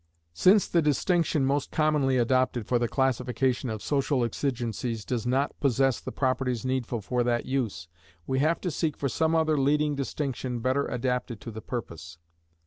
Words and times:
Since 0.33 0.67
the 0.67 0.81
distinction 0.81 1.45
most 1.45 1.69
commonly 1.69 2.17
adopted 2.17 2.65
for 2.65 2.79
the 2.79 2.87
classification 2.87 3.69
of 3.69 3.83
social 3.83 4.23
exigencies 4.23 5.05
does 5.05 5.27
not 5.27 5.59
possess 5.59 5.99
the 5.99 6.11
properties 6.11 6.65
needful 6.65 7.01
for 7.01 7.21
that 7.21 7.45
use, 7.45 7.87
we 8.25 8.39
have 8.39 8.59
to 8.61 8.71
seek 8.71 8.97
for 8.97 9.07
some 9.09 9.35
other 9.35 9.59
leading 9.59 9.93
distinction 9.93 10.59
better 10.59 10.87
adapted 10.87 11.39
to 11.41 11.51
the 11.51 11.61
purpose. 11.61 12.17